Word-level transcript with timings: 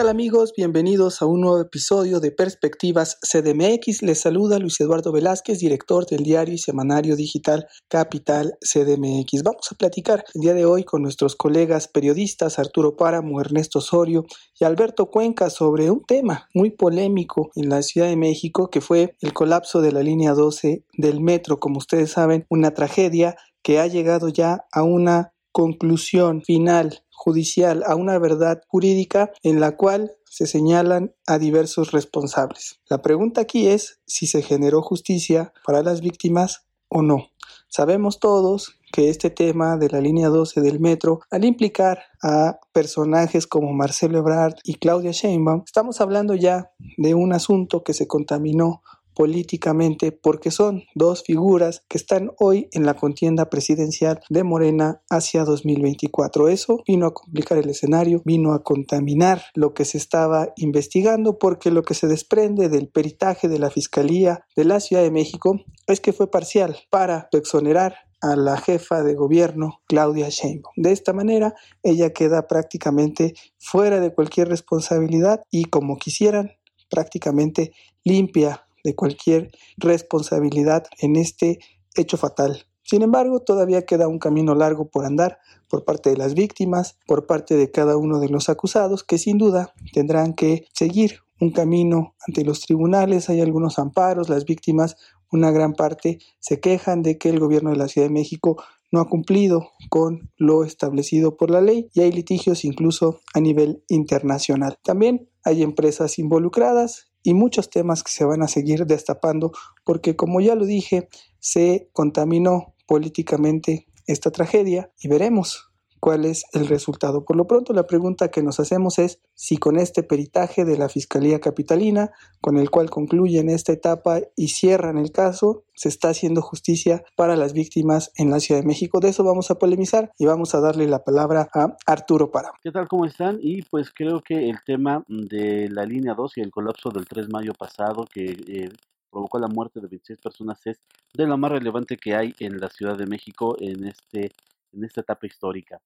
tal 0.00 0.08
amigos? 0.08 0.54
Bienvenidos 0.56 1.20
a 1.20 1.26
un 1.26 1.42
nuevo 1.42 1.60
episodio 1.60 2.20
de 2.20 2.32
Perspectivas 2.32 3.18
CDMX. 3.20 4.00
Les 4.00 4.18
saluda 4.18 4.58
Luis 4.58 4.80
Eduardo 4.80 5.12
Velázquez, 5.12 5.58
director 5.58 6.06
del 6.06 6.22
diario 6.22 6.54
y 6.54 6.58
semanario 6.58 7.16
digital 7.16 7.66
Capital 7.86 8.56
CDMX. 8.62 9.42
Vamos 9.42 9.70
a 9.70 9.74
platicar 9.74 10.24
el 10.34 10.40
día 10.40 10.54
de 10.54 10.64
hoy 10.64 10.84
con 10.84 11.02
nuestros 11.02 11.36
colegas 11.36 11.86
periodistas 11.86 12.58
Arturo 12.58 12.96
Páramo, 12.96 13.42
Ernesto 13.42 13.80
Osorio 13.80 14.24
y 14.58 14.64
Alberto 14.64 15.10
Cuenca 15.10 15.50
sobre 15.50 15.90
un 15.90 16.02
tema 16.02 16.48
muy 16.54 16.70
polémico 16.70 17.50
en 17.54 17.68
la 17.68 17.82
Ciudad 17.82 18.08
de 18.08 18.16
México 18.16 18.70
que 18.70 18.80
fue 18.80 19.16
el 19.20 19.34
colapso 19.34 19.82
de 19.82 19.92
la 19.92 20.02
línea 20.02 20.32
12 20.32 20.82
del 20.96 21.20
metro. 21.20 21.58
Como 21.58 21.76
ustedes 21.76 22.12
saben, 22.12 22.46
una 22.48 22.70
tragedia 22.70 23.36
que 23.62 23.78
ha 23.78 23.86
llegado 23.86 24.30
ya 24.30 24.64
a 24.72 24.82
una 24.82 25.34
conclusión 25.52 26.42
final 26.42 27.02
judicial 27.10 27.82
a 27.86 27.96
una 27.96 28.18
verdad 28.18 28.62
jurídica 28.66 29.32
en 29.42 29.60
la 29.60 29.76
cual 29.76 30.12
se 30.24 30.46
señalan 30.46 31.14
a 31.26 31.38
diversos 31.38 31.90
responsables. 31.92 32.80
La 32.88 33.02
pregunta 33.02 33.42
aquí 33.42 33.66
es 33.66 34.00
si 34.06 34.26
se 34.26 34.42
generó 34.42 34.80
justicia 34.80 35.52
para 35.66 35.82
las 35.82 36.00
víctimas 36.00 36.66
o 36.88 37.02
no. 37.02 37.28
Sabemos 37.68 38.18
todos 38.18 38.80
que 38.92 39.10
este 39.10 39.30
tema 39.30 39.76
de 39.76 39.88
la 39.88 40.00
línea 40.00 40.28
12 40.28 40.60
del 40.60 40.80
metro, 40.80 41.20
al 41.30 41.44
implicar 41.44 42.02
a 42.22 42.58
personajes 42.72 43.46
como 43.46 43.72
Marcelo 43.72 44.18
Ebrard 44.18 44.54
y 44.64 44.74
Claudia 44.74 45.12
Sheinbaum, 45.12 45.62
estamos 45.64 46.00
hablando 46.00 46.34
ya 46.34 46.72
de 46.96 47.14
un 47.14 47.32
asunto 47.32 47.84
que 47.84 47.94
se 47.94 48.08
contaminó 48.08 48.82
políticamente 49.14 50.12
porque 50.12 50.50
son 50.50 50.84
dos 50.94 51.22
figuras 51.22 51.82
que 51.88 51.98
están 51.98 52.30
hoy 52.38 52.68
en 52.72 52.86
la 52.86 52.94
contienda 52.94 53.50
presidencial 53.50 54.20
de 54.28 54.44
Morena 54.44 55.02
hacia 55.10 55.44
2024. 55.44 56.48
Eso 56.48 56.82
vino 56.86 57.06
a 57.06 57.14
complicar 57.14 57.58
el 57.58 57.70
escenario, 57.70 58.22
vino 58.24 58.52
a 58.52 58.62
contaminar 58.62 59.42
lo 59.54 59.74
que 59.74 59.84
se 59.84 59.98
estaba 59.98 60.52
investigando 60.56 61.38
porque 61.38 61.70
lo 61.70 61.82
que 61.82 61.94
se 61.94 62.06
desprende 62.06 62.68
del 62.68 62.88
peritaje 62.88 63.48
de 63.48 63.58
la 63.58 63.70
Fiscalía 63.70 64.44
de 64.56 64.64
la 64.64 64.80
Ciudad 64.80 65.02
de 65.02 65.10
México 65.10 65.60
es 65.86 66.00
que 66.00 66.12
fue 66.12 66.30
parcial 66.30 66.76
para 66.90 67.28
exonerar 67.32 67.96
a 68.22 68.36
la 68.36 68.58
jefa 68.58 69.02
de 69.02 69.14
gobierno 69.14 69.80
Claudia 69.86 70.28
Sheinbaum. 70.28 70.72
De 70.76 70.92
esta 70.92 71.12
manera, 71.12 71.54
ella 71.82 72.12
queda 72.12 72.46
prácticamente 72.46 73.34
fuera 73.58 74.00
de 74.00 74.12
cualquier 74.12 74.48
responsabilidad 74.48 75.42
y 75.50 75.64
como 75.64 75.96
quisieran, 75.96 76.52
prácticamente 76.90 77.72
limpia 78.04 78.66
de 78.84 78.94
cualquier 78.94 79.50
responsabilidad 79.76 80.84
en 81.00 81.16
este 81.16 81.58
hecho 81.94 82.16
fatal. 82.16 82.66
Sin 82.82 83.02
embargo, 83.02 83.40
todavía 83.40 83.86
queda 83.86 84.08
un 84.08 84.18
camino 84.18 84.54
largo 84.54 84.88
por 84.88 85.04
andar 85.04 85.38
por 85.68 85.84
parte 85.84 86.10
de 86.10 86.16
las 86.16 86.34
víctimas, 86.34 86.98
por 87.06 87.26
parte 87.26 87.54
de 87.54 87.70
cada 87.70 87.96
uno 87.96 88.18
de 88.18 88.28
los 88.28 88.48
acusados, 88.48 89.04
que 89.04 89.18
sin 89.18 89.38
duda 89.38 89.72
tendrán 89.92 90.34
que 90.34 90.66
seguir 90.74 91.20
un 91.40 91.52
camino 91.52 92.16
ante 92.26 92.44
los 92.44 92.60
tribunales. 92.60 93.30
Hay 93.30 93.40
algunos 93.40 93.78
amparos, 93.78 94.28
las 94.28 94.44
víctimas, 94.44 94.96
una 95.30 95.50
gran 95.50 95.74
parte, 95.74 96.18
se 96.40 96.58
quejan 96.60 97.02
de 97.02 97.16
que 97.18 97.28
el 97.28 97.38
gobierno 97.38 97.70
de 97.70 97.76
la 97.76 97.88
Ciudad 97.88 98.08
de 98.08 98.14
México 98.14 98.62
no 98.90 99.00
ha 99.00 99.08
cumplido 99.08 99.70
con 99.88 100.30
lo 100.36 100.64
establecido 100.64 101.36
por 101.36 101.50
la 101.50 101.60
ley 101.60 101.88
y 101.94 102.00
hay 102.00 102.10
litigios 102.10 102.64
incluso 102.64 103.20
a 103.34 103.40
nivel 103.40 103.84
internacional. 103.88 104.78
También 104.82 105.28
hay 105.44 105.62
empresas 105.62 106.18
involucradas 106.18 107.09
y 107.22 107.34
muchos 107.34 107.70
temas 107.70 108.02
que 108.02 108.12
se 108.12 108.24
van 108.24 108.42
a 108.42 108.48
seguir 108.48 108.86
destapando 108.86 109.52
porque 109.84 110.16
como 110.16 110.40
ya 110.40 110.54
lo 110.54 110.64
dije, 110.64 111.08
se 111.38 111.88
contaminó 111.92 112.74
políticamente 112.86 113.86
esta 114.06 114.30
tragedia 114.30 114.90
y 115.00 115.08
veremos 115.08 115.69
cuál 116.00 116.24
es 116.24 116.44
el 116.52 116.66
resultado. 116.66 117.24
Por 117.24 117.36
lo 117.36 117.46
pronto, 117.46 117.72
la 117.72 117.86
pregunta 117.86 118.30
que 118.30 118.42
nos 118.42 118.58
hacemos 118.58 118.98
es 118.98 119.20
si 119.34 119.58
con 119.58 119.78
este 119.78 120.02
peritaje 120.02 120.64
de 120.64 120.78
la 120.78 120.88
Fiscalía 120.88 121.40
Capitalina, 121.40 122.10
con 122.40 122.56
el 122.56 122.70
cual 122.70 122.90
concluyen 122.90 123.50
esta 123.50 123.72
etapa 123.72 124.20
y 124.34 124.48
cierran 124.48 124.98
el 124.98 125.12
caso, 125.12 125.64
se 125.74 125.88
está 125.88 126.08
haciendo 126.08 126.42
justicia 126.42 127.04
para 127.16 127.36
las 127.36 127.52
víctimas 127.52 128.12
en 128.16 128.30
la 128.30 128.40
Ciudad 128.40 128.62
de 128.62 128.66
México. 128.66 129.00
De 129.00 129.10
eso 129.10 129.22
vamos 129.22 129.50
a 129.50 129.56
polemizar 129.56 130.10
y 130.18 130.26
vamos 130.26 130.54
a 130.54 130.60
darle 130.60 130.86
la 130.86 131.04
palabra 131.04 131.48
a 131.54 131.76
Arturo 131.86 132.30
Para. 132.30 132.50
¿Qué 132.62 132.72
tal? 132.72 132.88
¿Cómo 132.88 133.04
están? 133.04 133.38
Y 133.40 133.62
pues 133.62 133.90
creo 133.94 134.20
que 134.20 134.48
el 134.48 134.58
tema 134.64 135.04
de 135.08 135.68
la 135.70 135.84
línea 135.84 136.14
2 136.14 136.38
y 136.38 136.40
el 136.40 136.50
colapso 136.50 136.90
del 136.90 137.06
3 137.06 137.26
de 137.26 137.32
mayo 137.32 137.52
pasado 137.54 138.04
que... 138.12 138.24
Eh, 138.48 138.70
provocó 139.10 139.38
la 139.40 139.48
muerte 139.48 139.80
de 139.80 139.88
26 139.88 140.20
personas 140.20 140.64
es 140.66 140.80
de 141.14 141.26
lo 141.26 141.36
más 141.36 141.50
relevante 141.50 141.96
que 141.96 142.14
hay 142.14 142.32
en 142.38 142.60
la 142.60 142.68
Ciudad 142.68 142.96
de 142.96 143.06
México 143.06 143.56
en 143.58 143.84
este 143.84 144.30
en 144.72 144.84
esta 144.84 145.00
etapa 145.00 145.26
histórica. 145.26 145.80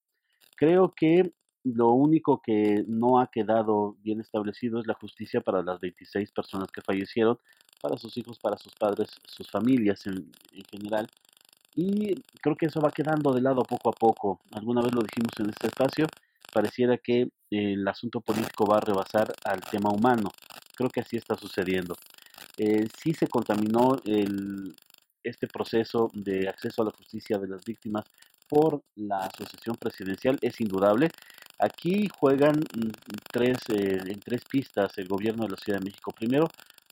Creo 0.56 0.92
que 0.94 1.32
lo 1.64 1.92
único 1.92 2.42
que 2.42 2.84
no 2.86 3.18
ha 3.18 3.30
quedado 3.30 3.96
bien 4.00 4.20
establecido 4.20 4.80
es 4.80 4.86
la 4.86 4.94
justicia 4.94 5.40
para 5.40 5.62
las 5.62 5.80
26 5.80 6.30
personas 6.32 6.70
que 6.70 6.82
fallecieron, 6.82 7.38
para 7.80 7.96
sus 7.96 8.16
hijos, 8.18 8.38
para 8.38 8.58
sus 8.58 8.74
padres, 8.74 9.08
sus 9.26 9.50
familias 9.50 10.06
en, 10.06 10.30
general. 10.70 11.08
Y 11.74 12.14
creo 12.40 12.54
que 12.56 12.66
eso 12.66 12.80
va 12.80 12.90
quedando 12.90 13.32
de 13.32 13.40
lado 13.40 13.62
poco 13.62 13.88
a 13.88 13.92
poco. 13.92 14.40
Alguna 14.52 14.82
vez 14.82 14.94
lo 14.94 15.02
dijimos 15.02 15.32
en 15.38 15.50
este 15.50 15.68
espacio, 15.68 16.06
pareciera 16.52 16.98
que 16.98 17.28
el 17.50 17.86
asunto 17.88 18.20
político 18.20 18.66
va 18.66 18.76
a 18.76 18.80
rebasar 18.80 19.32
al 19.44 19.60
tema 19.62 19.90
humano. 19.90 20.30
Creo 20.76 20.90
que 20.90 21.00
así 21.00 21.16
está 21.16 21.34
sucediendo. 21.34 21.96
Eh, 22.58 22.86
sí 23.02 23.14
se 23.14 23.26
contaminó 23.26 23.96
el, 24.04 24.74
este 25.24 25.48
proceso 25.48 26.10
de 26.12 26.48
acceso 26.48 26.82
a 26.82 26.86
la 26.86 26.90
justicia 26.92 27.38
de 27.38 27.48
las 27.48 27.64
víctimas 27.64 28.04
por 28.54 28.84
la 28.94 29.18
asociación 29.18 29.74
presidencial 29.74 30.38
es 30.40 30.60
indudable. 30.60 31.10
Aquí 31.58 32.08
juegan 32.20 32.60
mm, 32.60 32.90
tres, 33.32 33.58
eh, 33.70 33.98
en 34.06 34.20
tres 34.20 34.42
pistas 34.48 34.96
el 34.96 35.08
gobierno 35.08 35.42
de 35.44 35.50
la 35.50 35.56
Ciudad 35.56 35.80
de 35.80 35.86
México. 35.86 36.12
Primero, 36.12 36.48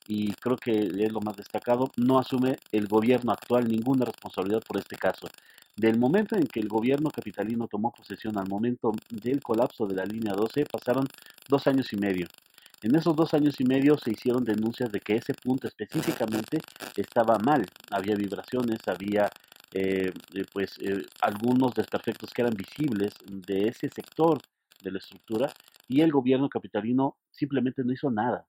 y 0.09 0.33
creo 0.33 0.57
que 0.57 0.73
es 0.73 1.13
lo 1.13 1.21
más 1.21 1.37
destacado, 1.37 1.93
no 1.97 2.19
asume 2.19 2.59
el 2.73 2.89
gobierno 2.89 3.31
actual 3.31 3.69
ninguna 3.69 4.05
responsabilidad 4.05 4.61
por 4.67 4.79
este 4.79 4.97
caso. 4.97 5.29
Del 5.77 5.99
momento 5.99 6.35
en 6.35 6.49
que 6.49 6.59
el 6.59 6.69
gobierno 6.69 7.11
capitalino 7.11 7.69
tomó 7.69 7.93
posesión 7.93 8.37
al 8.39 8.49
momento 8.49 8.91
del 9.11 9.41
colapso 9.41 9.87
de 9.87 9.95
la 9.95 10.05
línea 10.05 10.33
12, 10.35 10.67
pasaron 10.67 11.07
dos 11.49 11.69
años 11.69 11.93
y 11.93 11.97
medio. 11.97 12.27
En 12.83 12.97
esos 12.97 13.15
dos 13.15 13.33
años 13.35 13.55
y 13.61 13.65
medio 13.65 13.97
se 13.97 14.11
hicieron 14.11 14.43
denuncias 14.43 14.91
de 14.91 14.99
que 14.99 15.15
ese 15.15 15.33
punto 15.35 15.69
específicamente 15.69 16.61
estaba 16.97 17.39
mal. 17.39 17.65
Había 17.93 18.17
vibraciones, 18.17 18.81
había 18.87 19.31
eh, 19.75 20.13
eh, 20.35 20.45
pues 20.53 20.79
eh, 20.81 21.07
algunos 21.23 21.75
desperfectos 21.75 22.31
que 22.31 22.43
eran 22.43 22.55
visibles 22.55 23.15
de 23.27 23.69
ese 23.69 23.89
sector 23.89 24.39
de 24.83 24.91
la 24.91 24.99
estructura 24.99 25.51
y 25.89 26.03
el 26.03 26.13
gobierno 26.13 26.49
capitalino 26.49 27.17
simplemente 27.31 27.83
no 27.83 27.93
hizo 27.93 28.11
nada. 28.11 28.47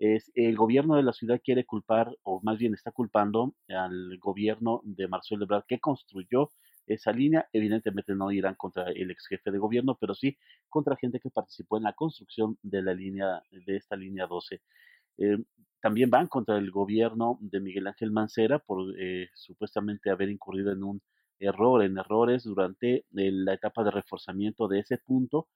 El 0.00 0.56
gobierno 0.56 0.94
de 0.94 1.02
la 1.02 1.12
ciudad 1.12 1.40
quiere 1.42 1.64
culpar, 1.64 2.16
o 2.22 2.40
más 2.42 2.56
bien 2.56 2.72
está 2.72 2.92
culpando 2.92 3.54
al 3.68 4.16
gobierno 4.18 4.80
de 4.84 5.08
Marcelo 5.08 5.44
Ebrard 5.44 5.64
que 5.66 5.80
construyó 5.80 6.50
esa 6.86 7.12
línea. 7.12 7.48
Evidentemente 7.52 8.14
no 8.14 8.30
irán 8.30 8.54
contra 8.54 8.90
el 8.90 9.10
ex 9.10 9.26
jefe 9.26 9.50
de 9.50 9.58
gobierno, 9.58 9.96
pero 10.00 10.14
sí 10.14 10.38
contra 10.68 10.96
gente 10.96 11.18
que 11.18 11.30
participó 11.30 11.78
en 11.78 11.84
la 11.84 11.94
construcción 11.94 12.58
de 12.62 12.82
la 12.82 12.94
línea, 12.94 13.42
de 13.50 13.76
esta 13.76 13.96
línea 13.96 14.26
12. 14.26 14.60
Eh, 15.18 15.38
también 15.80 16.10
van 16.10 16.26
contra 16.26 16.58
el 16.58 16.70
gobierno 16.70 17.38
de 17.40 17.60
Miguel 17.60 17.86
Ángel 17.86 18.10
Mancera 18.10 18.58
por 18.58 18.94
eh, 18.98 19.28
supuestamente 19.34 20.10
haber 20.10 20.30
incurrido 20.30 20.72
en 20.72 20.82
un 20.82 21.02
error, 21.38 21.82
en 21.84 21.98
errores 21.98 22.44
durante 22.44 22.96
eh, 22.96 23.04
la 23.12 23.54
etapa 23.54 23.84
de 23.84 23.90
reforzamiento 23.90 24.66
de 24.68 24.80
ese 24.80 24.98
punto 24.98 25.48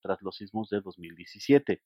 tras 0.00 0.22
los 0.22 0.36
sismos 0.36 0.68
de 0.68 0.80
2017. 0.80 1.82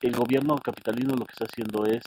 el 0.00 0.16
gobierno 0.16 0.56
capitalino 0.56 1.14
lo 1.14 1.26
que 1.26 1.32
está 1.32 1.44
haciendo 1.44 1.84
es 1.84 2.02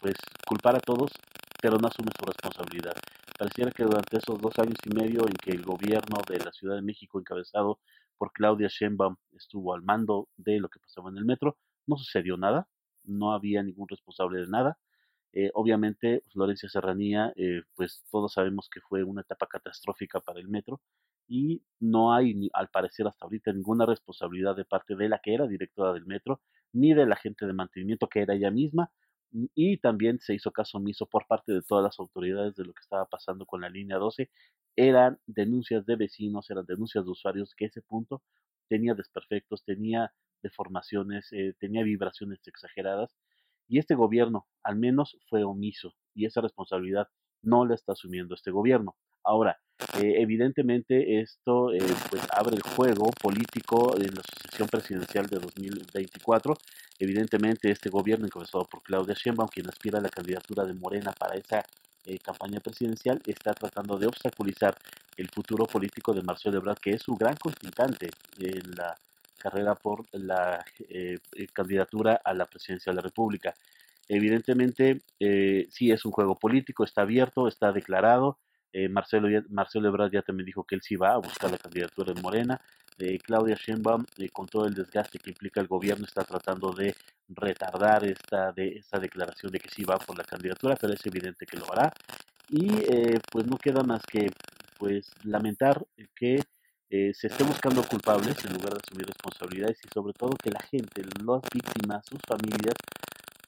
pues 0.00 0.16
culpar 0.44 0.74
a 0.74 0.80
todos, 0.80 1.12
pero 1.60 1.78
no 1.78 1.86
asume 1.86 2.10
su 2.18 2.26
responsabilidad. 2.26 2.94
Pareciera 3.38 3.70
que 3.70 3.84
durante 3.84 4.16
esos 4.16 4.40
dos 4.40 4.58
años 4.58 4.74
y 4.84 4.92
medio 4.92 5.28
en 5.28 5.34
que 5.34 5.52
el 5.52 5.62
gobierno 5.62 6.18
de 6.28 6.38
la 6.40 6.50
Ciudad 6.50 6.74
de 6.74 6.82
México, 6.82 7.20
encabezado 7.20 7.78
por 8.18 8.32
Claudia 8.32 8.66
Sheinbaum, 8.68 9.14
estuvo 9.36 9.74
al 9.74 9.82
mando 9.82 10.28
de 10.36 10.58
lo 10.58 10.68
que 10.68 10.80
pasaba 10.80 11.10
en 11.10 11.18
el 11.18 11.24
metro, 11.24 11.56
no 11.86 11.96
sucedió 11.96 12.36
nada 12.36 12.66
no 13.04 13.32
había 13.32 13.62
ningún 13.62 13.88
responsable 13.88 14.40
de 14.40 14.48
nada. 14.48 14.78
Eh, 15.32 15.50
obviamente, 15.54 16.24
Florencia 16.32 16.68
Serranía, 16.68 17.32
eh, 17.36 17.62
pues 17.74 18.04
todos 18.10 18.34
sabemos 18.34 18.68
que 18.68 18.80
fue 18.80 19.02
una 19.04 19.22
etapa 19.22 19.46
catastrófica 19.46 20.20
para 20.20 20.40
el 20.40 20.48
metro 20.48 20.82
y 21.28 21.62
no 21.80 22.12
hay, 22.14 22.50
al 22.52 22.68
parecer 22.68 23.06
hasta 23.06 23.24
ahorita, 23.24 23.52
ninguna 23.52 23.86
responsabilidad 23.86 24.56
de 24.56 24.64
parte 24.66 24.94
de 24.96 25.08
la 25.08 25.20
que 25.20 25.34
era 25.34 25.46
directora 25.46 25.92
del 25.94 26.06
metro, 26.06 26.40
ni 26.72 26.94
de 26.94 27.06
la 27.06 27.16
gente 27.16 27.46
de 27.46 27.52
mantenimiento 27.54 28.08
que 28.08 28.20
era 28.20 28.34
ella 28.34 28.50
misma, 28.50 28.90
y 29.54 29.78
también 29.78 30.18
se 30.20 30.34
hizo 30.34 30.50
caso 30.52 30.78
omiso 30.78 31.06
por 31.06 31.26
parte 31.26 31.52
de 31.52 31.62
todas 31.62 31.82
las 31.84 31.98
autoridades 31.98 32.54
de 32.54 32.64
lo 32.64 32.74
que 32.74 32.80
estaba 32.82 33.06
pasando 33.06 33.46
con 33.46 33.62
la 33.62 33.70
línea 33.70 33.96
12. 33.96 34.30
Eran 34.76 35.18
denuncias 35.26 35.86
de 35.86 35.96
vecinos, 35.96 36.50
eran 36.50 36.66
denuncias 36.66 37.04
de 37.04 37.10
usuarios 37.10 37.54
que 37.54 37.66
ese 37.66 37.82
punto 37.82 38.22
tenía 38.68 38.94
desperfectos, 38.94 39.64
tenía 39.64 40.12
deformaciones, 40.42 41.28
eh, 41.32 41.54
tenía 41.58 41.82
vibraciones 41.82 42.40
exageradas 42.46 43.14
y 43.68 43.78
este 43.78 43.94
gobierno 43.94 44.46
al 44.62 44.76
menos 44.76 45.16
fue 45.28 45.44
omiso 45.44 45.94
y 46.14 46.26
esa 46.26 46.40
responsabilidad 46.40 47.08
no 47.42 47.66
la 47.66 47.74
está 47.74 47.92
asumiendo 47.92 48.34
este 48.34 48.50
gobierno. 48.50 48.96
Ahora, 49.24 49.58
eh, 50.00 50.14
evidentemente 50.18 51.20
esto 51.20 51.72
eh, 51.72 51.80
pues 52.10 52.22
abre 52.32 52.56
el 52.56 52.62
juego 52.62 53.10
político 53.20 53.96
en 53.96 54.14
la 54.14 54.22
sucesión 54.22 54.68
presidencial 54.68 55.26
de 55.26 55.38
2024. 55.38 56.56
Evidentemente 56.98 57.70
este 57.70 57.90
gobierno 57.90 58.26
encabezado 58.26 58.64
por 58.64 58.82
Claudia 58.82 59.14
Sheinbaum, 59.14 59.48
quien 59.48 59.68
aspira 59.68 59.98
a 59.98 60.02
la 60.02 60.08
candidatura 60.08 60.64
de 60.64 60.74
Morena 60.74 61.12
para 61.12 61.34
esa 61.36 61.64
eh, 62.04 62.18
campaña 62.18 62.60
presidencial, 62.60 63.20
está 63.26 63.54
tratando 63.54 63.98
de 63.98 64.06
obstaculizar 64.06 64.76
el 65.16 65.28
futuro 65.28 65.66
político 65.66 66.12
de 66.14 66.22
Marcelo 66.22 66.58
Ebrard, 66.58 66.78
que 66.78 66.92
es 66.92 67.02
su 67.02 67.14
gran 67.14 67.36
contrincante 67.36 68.10
en 68.38 68.70
la 68.76 68.94
carrera 69.42 69.74
por 69.74 70.06
la 70.12 70.64
candidatura 71.52 72.20
a 72.24 72.32
la 72.34 72.46
presidencia 72.46 72.92
de 72.92 72.96
la 72.96 73.02
República. 73.02 73.54
Evidentemente, 74.08 75.02
sí 75.18 75.90
es 75.90 76.04
un 76.04 76.12
juego 76.12 76.38
político, 76.38 76.84
está 76.84 77.02
abierto, 77.02 77.48
está 77.48 77.72
declarado, 77.72 78.38
eh, 78.72 78.88
Marcelo, 78.88 79.28
Marcelo 79.50 79.88
Ebrard 79.88 80.12
ya 80.12 80.22
también 80.22 80.46
dijo 80.46 80.64
que 80.64 80.74
él 80.74 80.82
sí 80.82 80.96
va 80.96 81.12
a 81.12 81.18
buscar 81.18 81.50
la 81.50 81.58
candidatura 81.58 82.12
de 82.14 82.20
Morena. 82.20 82.60
Eh, 82.98 83.18
Claudia 83.18 83.56
Sheinbaum, 83.56 84.04
eh, 84.18 84.28
con 84.30 84.46
todo 84.46 84.66
el 84.66 84.74
desgaste 84.74 85.18
que 85.18 85.30
implica 85.30 85.60
el 85.60 85.66
gobierno, 85.66 86.04
está 86.04 86.24
tratando 86.24 86.72
de 86.72 86.94
retardar 87.28 88.04
esta, 88.04 88.52
de, 88.52 88.78
esta 88.78 88.98
declaración 88.98 89.52
de 89.52 89.58
que 89.58 89.68
sí 89.68 89.84
va 89.84 89.98
por 89.98 90.16
la 90.16 90.24
candidatura, 90.24 90.76
pero 90.80 90.92
es 90.92 91.04
evidente 91.06 91.46
que 91.46 91.58
lo 91.58 91.70
hará. 91.70 91.92
Y 92.48 92.68
pues 93.30 93.46
no 93.46 93.56
queda 93.56 93.82
más 93.82 94.02
que 94.02 94.30
pues 94.78 95.10
lamentar 95.24 95.86
que 96.14 96.42
se 96.92 97.26
esté 97.26 97.42
buscando 97.42 97.82
culpables 97.84 98.36
en 98.44 98.52
lugar 98.52 98.74
de 98.74 98.80
asumir 98.84 99.06
responsabilidades 99.06 99.78
y 99.82 99.88
sobre 99.94 100.12
todo 100.12 100.36
que 100.36 100.50
la 100.50 100.60
gente, 100.60 101.00
las 101.24 101.40
víctimas, 101.50 102.04
sus 102.04 102.20
familias, 102.28 102.74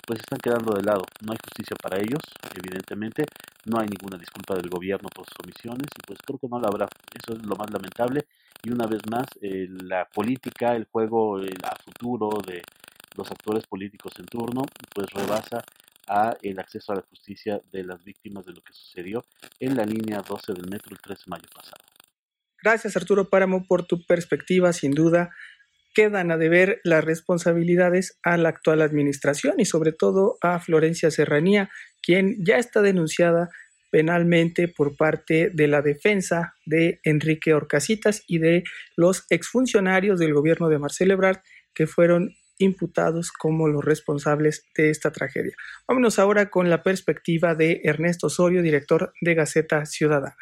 pues 0.06 0.20
están 0.20 0.38
quedando 0.38 0.72
de 0.72 0.82
lado. 0.82 1.04
No 1.20 1.32
hay 1.32 1.38
justicia 1.44 1.76
para 1.76 1.98
ellos, 1.98 2.22
evidentemente, 2.56 3.26
no 3.66 3.78
hay 3.78 3.88
ninguna 3.88 4.16
disculpa 4.16 4.54
del 4.54 4.70
gobierno 4.70 5.10
por 5.10 5.26
sus 5.26 5.36
omisiones 5.44 5.88
y 5.94 6.00
pues 6.06 6.18
creo 6.24 6.38
que 6.38 6.48
no 6.48 6.58
la 6.58 6.68
habrá. 6.68 6.88
Eso 7.12 7.36
es 7.36 7.44
lo 7.44 7.54
más 7.56 7.70
lamentable 7.70 8.26
y 8.62 8.70
una 8.70 8.86
vez 8.86 9.02
más 9.10 9.26
eh, 9.42 9.68
la 9.68 10.06
política, 10.08 10.74
el 10.74 10.86
juego 10.86 11.36
a 11.36 11.76
futuro 11.84 12.40
de 12.46 12.62
los 13.14 13.30
actores 13.30 13.66
políticos 13.66 14.14
en 14.18 14.24
turno, 14.24 14.64
pues 14.94 15.06
rebasa 15.10 15.62
a 16.08 16.34
el 16.40 16.58
acceso 16.58 16.92
a 16.92 16.96
la 16.96 17.02
justicia 17.02 17.60
de 17.70 17.84
las 17.84 18.02
víctimas 18.02 18.46
de 18.46 18.54
lo 18.54 18.62
que 18.62 18.72
sucedió 18.72 19.22
en 19.60 19.76
la 19.76 19.84
línea 19.84 20.22
12 20.22 20.54
del 20.54 20.70
metro 20.70 20.92
el 20.92 21.00
3 21.00 21.18
de 21.18 21.24
mayo 21.30 21.48
pasado. 21.54 21.93
Gracias 22.64 22.96
Arturo 22.96 23.28
Páramo 23.28 23.66
por 23.66 23.86
tu 23.86 24.06
perspectiva, 24.06 24.72
sin 24.72 24.92
duda 24.92 25.30
quedan 25.94 26.30
a 26.30 26.38
deber 26.38 26.80
las 26.82 27.04
responsabilidades 27.04 28.18
a 28.22 28.38
la 28.38 28.48
actual 28.48 28.80
administración 28.80 29.56
y 29.58 29.66
sobre 29.66 29.92
todo 29.92 30.38
a 30.40 30.58
Florencia 30.58 31.10
Serranía, 31.10 31.70
quien 32.02 32.42
ya 32.42 32.56
está 32.56 32.80
denunciada 32.80 33.50
penalmente 33.90 34.66
por 34.66 34.96
parte 34.96 35.50
de 35.52 35.68
la 35.68 35.82
defensa 35.82 36.54
de 36.64 37.00
Enrique 37.04 37.52
Orcasitas 37.52 38.24
y 38.26 38.38
de 38.38 38.64
los 38.96 39.26
exfuncionarios 39.28 40.18
del 40.18 40.32
gobierno 40.32 40.68
de 40.70 40.78
Marcelo 40.78 41.12
Ebrard 41.12 41.40
que 41.74 41.86
fueron 41.86 42.34
imputados 42.56 43.30
como 43.30 43.68
los 43.68 43.84
responsables 43.84 44.66
de 44.74 44.88
esta 44.88 45.12
tragedia. 45.12 45.54
Vámonos 45.86 46.18
ahora 46.18 46.48
con 46.48 46.70
la 46.70 46.82
perspectiva 46.82 47.54
de 47.54 47.82
Ernesto 47.84 48.28
Osorio, 48.28 48.62
director 48.62 49.12
de 49.20 49.34
Gaceta 49.34 49.84
Ciudadana. 49.84 50.36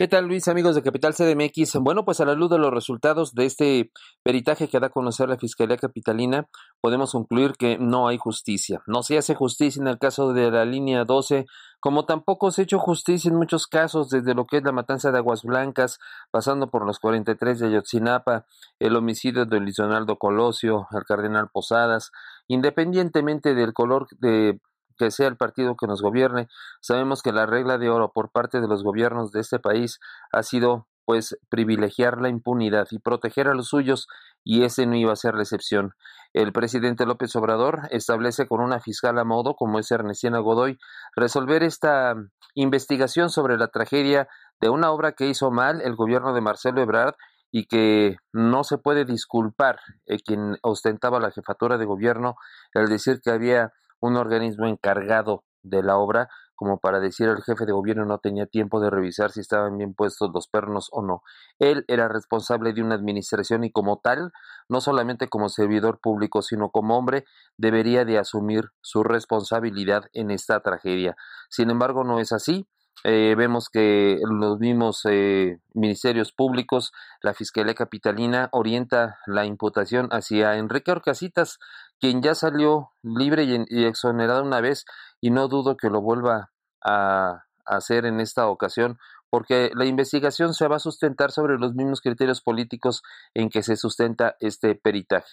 ¿Qué 0.00 0.08
tal 0.08 0.28
Luis, 0.28 0.48
amigos 0.48 0.74
de 0.74 0.82
Capital 0.82 1.12
CDMX? 1.12 1.74
Bueno, 1.82 2.06
pues 2.06 2.22
a 2.22 2.24
la 2.24 2.32
luz 2.32 2.48
de 2.48 2.56
los 2.56 2.72
resultados 2.72 3.34
de 3.34 3.44
este 3.44 3.92
peritaje 4.22 4.66
que 4.66 4.80
da 4.80 4.86
a 4.86 4.88
conocer 4.88 5.28
la 5.28 5.36
Fiscalía 5.36 5.76
Capitalina, 5.76 6.48
podemos 6.80 7.12
concluir 7.12 7.52
que 7.52 7.76
no 7.76 8.08
hay 8.08 8.16
justicia. 8.16 8.80
No 8.86 9.02
se 9.02 9.18
hace 9.18 9.34
justicia 9.34 9.78
en 9.78 9.88
el 9.88 9.98
caso 9.98 10.32
de 10.32 10.50
la 10.50 10.64
línea 10.64 11.04
12, 11.04 11.44
como 11.80 12.06
tampoco 12.06 12.50
se 12.50 12.62
ha 12.62 12.64
hecho 12.64 12.78
justicia 12.78 13.28
en 13.28 13.36
muchos 13.36 13.66
casos, 13.66 14.08
desde 14.08 14.32
lo 14.32 14.46
que 14.46 14.56
es 14.56 14.62
la 14.62 14.72
matanza 14.72 15.12
de 15.12 15.18
Aguas 15.18 15.42
Blancas, 15.42 15.98
pasando 16.30 16.70
por 16.70 16.86
los 16.86 16.98
43 16.98 17.58
de 17.58 17.66
Ayotzinapa, 17.66 18.46
el 18.78 18.96
homicidio 18.96 19.44
de 19.44 19.60
Luis 19.60 19.76
Donaldo 19.76 20.16
Colosio, 20.16 20.86
el 20.92 21.04
cardenal 21.04 21.50
Posadas, 21.52 22.10
independientemente 22.48 23.54
del 23.54 23.74
color 23.74 24.08
de 24.18 24.60
que 25.00 25.10
sea 25.10 25.28
el 25.28 25.38
partido 25.38 25.76
que 25.76 25.86
nos 25.86 26.02
gobierne. 26.02 26.48
Sabemos 26.82 27.22
que 27.22 27.32
la 27.32 27.46
regla 27.46 27.78
de 27.78 27.88
oro 27.88 28.12
por 28.12 28.30
parte 28.30 28.60
de 28.60 28.68
los 28.68 28.84
gobiernos 28.84 29.32
de 29.32 29.40
este 29.40 29.58
país 29.58 29.98
ha 30.30 30.42
sido 30.42 30.88
pues 31.06 31.38
privilegiar 31.48 32.20
la 32.20 32.28
impunidad 32.28 32.86
y 32.90 32.98
proteger 32.98 33.48
a 33.48 33.54
los 33.54 33.68
suyos 33.68 34.08
y 34.44 34.64
ese 34.64 34.84
no 34.84 34.96
iba 34.96 35.10
a 35.10 35.16
ser 35.16 35.34
la 35.34 35.42
excepción. 35.42 35.94
El 36.34 36.52
presidente 36.52 37.06
López 37.06 37.34
Obrador 37.34 37.88
establece 37.90 38.46
con 38.46 38.60
una 38.60 38.78
fiscal 38.78 39.18
a 39.18 39.24
modo, 39.24 39.54
como 39.54 39.78
es 39.78 39.90
Ernestina 39.90 40.38
Godoy, 40.38 40.78
resolver 41.16 41.62
esta 41.62 42.14
investigación 42.54 43.30
sobre 43.30 43.56
la 43.56 43.68
tragedia 43.68 44.28
de 44.60 44.68
una 44.68 44.90
obra 44.90 45.12
que 45.12 45.26
hizo 45.26 45.50
mal 45.50 45.80
el 45.80 45.96
gobierno 45.96 46.34
de 46.34 46.42
Marcelo 46.42 46.82
Ebrard 46.82 47.14
y 47.50 47.66
que 47.66 48.18
no 48.32 48.64
se 48.64 48.76
puede 48.76 49.06
disculpar 49.06 49.80
eh, 50.06 50.18
quien 50.22 50.58
ostentaba 50.60 51.20
la 51.20 51.30
jefatura 51.30 51.78
de 51.78 51.86
gobierno 51.86 52.36
el 52.74 52.88
decir 52.88 53.20
que 53.22 53.30
había 53.30 53.72
un 54.00 54.16
organismo 54.16 54.66
encargado 54.66 55.44
de 55.62 55.82
la 55.82 55.98
obra 55.98 56.28
como 56.60 56.78
para 56.78 57.00
decir 57.00 57.26
el 57.26 57.42
jefe 57.42 57.64
de 57.64 57.72
gobierno 57.72 58.04
no 58.04 58.18
tenía 58.18 58.44
tiempo 58.44 58.80
de 58.80 58.90
revisar 58.90 59.30
si 59.30 59.40
estaban 59.40 59.78
bien 59.78 59.94
puestos 59.94 60.30
los 60.34 60.46
pernos 60.46 60.90
o 60.92 61.00
no. 61.00 61.22
Él 61.58 61.86
era 61.88 62.06
responsable 62.06 62.74
de 62.74 62.82
una 62.82 62.96
administración 62.96 63.64
y 63.64 63.72
como 63.72 63.98
tal, 64.00 64.30
no 64.68 64.82
solamente 64.82 65.28
como 65.28 65.48
servidor 65.48 66.00
público, 66.00 66.42
sino 66.42 66.68
como 66.68 66.98
hombre, 66.98 67.24
debería 67.56 68.04
de 68.04 68.18
asumir 68.18 68.72
su 68.82 69.02
responsabilidad 69.04 70.04
en 70.12 70.30
esta 70.30 70.60
tragedia. 70.60 71.16
Sin 71.48 71.70
embargo, 71.70 72.04
no 72.04 72.20
es 72.20 72.30
así. 72.30 72.68
Eh, 73.04 73.34
vemos 73.38 73.70
que 73.70 74.18
los 74.28 74.58
mismos 74.58 75.00
eh, 75.08 75.60
ministerios 75.72 76.32
públicos, 76.32 76.92
la 77.22 77.32
Fiscalía 77.32 77.72
Capitalina 77.72 78.50
orienta 78.52 79.16
la 79.24 79.46
imputación 79.46 80.08
hacia 80.10 80.56
Enrique 80.56 80.90
Orcasitas, 80.92 81.58
quien 82.00 82.22
ya 82.22 82.34
salió 82.34 82.92
libre 83.02 83.44
y, 83.44 83.84
exonerado 83.84 84.42
una 84.42 84.60
vez 84.60 84.86
y 85.20 85.30
no 85.30 85.48
dudo 85.48 85.76
que 85.76 85.90
lo 85.90 86.00
vuelva 86.00 86.50
a, 86.82 87.44
hacer 87.66 88.04
en 88.04 88.18
esta 88.18 88.48
ocasión 88.48 88.98
porque 89.28 89.70
la 89.74 89.84
investigación 89.84 90.54
se 90.54 90.66
va 90.66 90.76
a 90.76 90.80
sustentar 90.80 91.30
sobre 91.30 91.56
los 91.56 91.74
mismos 91.74 92.00
criterios 92.00 92.40
políticos 92.40 93.02
en 93.32 93.48
que 93.48 93.62
se 93.62 93.76
sustenta 93.76 94.34
este 94.40 94.74
peritaje. 94.74 95.28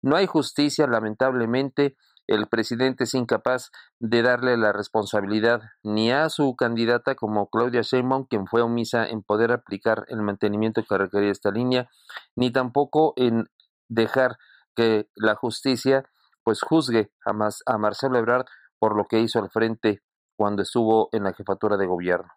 No 0.00 0.16
hay 0.16 0.26
justicia, 0.26 0.86
lamentablemente, 0.86 1.96
el 2.26 2.46
presidente 2.46 3.04
es 3.04 3.14
incapaz 3.14 3.70
de 3.98 4.22
darle 4.22 4.56
la 4.56 4.72
responsabilidad 4.72 5.60
ni 5.82 6.10
a 6.10 6.30
su 6.30 6.56
candidata 6.56 7.14
como 7.14 7.50
Claudia 7.50 7.82
Sheinbaum, 7.82 8.24
quien 8.24 8.46
fue 8.46 8.62
omisa 8.62 9.06
en 9.06 9.22
poder 9.22 9.52
aplicar 9.52 10.06
el 10.08 10.22
mantenimiento 10.22 10.82
que 10.88 10.96
requería 10.96 11.30
esta 11.30 11.50
línea, 11.50 11.90
ni 12.34 12.50
tampoco 12.50 13.12
en 13.16 13.50
dejar 13.88 14.38
que 14.74 15.08
la 15.14 15.34
justicia 15.34 16.04
pues 16.44 16.60
juzgue 16.62 17.12
a, 17.24 17.32
a 17.66 17.78
Marcelo 17.78 18.18
Ebrard 18.18 18.46
por 18.78 18.96
lo 18.96 19.06
que 19.06 19.20
hizo 19.20 19.38
al 19.38 19.50
frente 19.50 20.02
cuando 20.36 20.62
estuvo 20.62 21.08
en 21.12 21.24
la 21.24 21.32
jefatura 21.32 21.76
de 21.76 21.86
gobierno. 21.86 22.32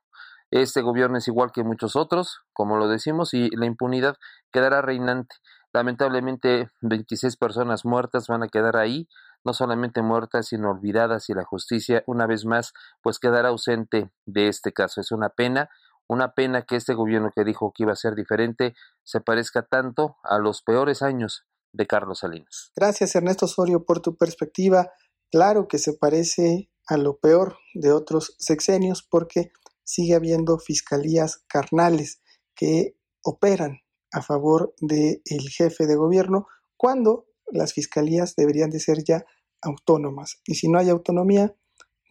Este 0.52 0.82
gobierno 0.82 1.18
es 1.18 1.28
igual 1.28 1.52
que 1.52 1.64
muchos 1.64 1.96
otros, 1.96 2.42
como 2.54 2.78
lo 2.78 2.88
decimos, 2.88 3.34
y 3.34 3.50
la 3.50 3.66
impunidad 3.66 4.16
quedará 4.52 4.82
reinante. 4.82 5.36
Lamentablemente, 5.74 6.70
26 6.82 7.36
personas 7.38 7.84
muertas 7.84 8.28
van 8.28 8.44
a 8.44 8.48
quedar 8.48 8.78
ahí, 8.78 9.10
no 9.44 9.54
solamente 9.54 10.02
muertas, 10.02 10.48
sino 10.48 10.70
olvidadas, 10.70 11.30
y 11.30 11.34
la 11.34 11.44
justicia, 11.44 12.04
una 12.06 12.28
vez 12.28 12.46
más, 12.46 12.74
pues 13.02 13.20
quedará 13.20 13.50
ausente 13.50 14.12
de 14.26 14.48
este 14.48 14.72
caso. 14.72 15.02
Es 15.02 15.12
una 15.12 15.30
pena, 15.30 15.70
una 16.08 16.34
pena 16.34 16.62
que 16.62 16.76
este 16.76 16.94
gobierno 16.94 17.32
que 17.36 17.44
dijo 17.44 17.74
que 17.74 17.84
iba 17.84 17.94
a 17.94 17.98
ser 17.98 18.14
diferente 18.14 18.76
se 19.04 19.22
parezca 19.22 19.64
tanto 19.64 20.18
a 20.24 20.38
los 20.38 20.62
peores 20.62 21.02
años 21.02 21.46
de 21.76 21.88
Carlos 21.88 22.20
Salinas. 22.20 22.72
Gracias 22.76 23.16
Ernesto 23.16 23.46
Osorio 23.46 23.84
por 23.84 24.02
tu 24.02 24.16
perspectiva. 24.16 24.92
Claro 25.32 25.68
que 25.68 25.78
se 25.78 25.94
parece 25.94 26.70
a 26.88 26.98
lo 26.98 27.18
peor 27.18 27.58
de 27.74 27.92
otros 27.92 28.36
sexenios 28.40 29.04
porque 29.04 29.52
sigue 29.84 30.16
habiendo 30.16 30.58
fiscalías 30.58 31.44
carnales 31.48 32.22
que 32.56 32.96
operan 33.24 33.80
a 34.12 34.22
favor 34.22 34.74
del 34.80 35.22
jefe 35.50 35.88
de 35.88 35.96
gobierno 35.96 36.48
cuando 36.78 37.28
las 37.52 37.74
fiscalías 37.74 38.36
deberían 38.36 38.70
de 38.70 38.80
ser 38.80 39.04
ya 39.04 39.26
autónomas. 39.62 40.40
Y 40.46 40.56
si 40.56 40.70
no 40.70 40.80
hay 40.80 40.90
autonomía, 40.90 41.56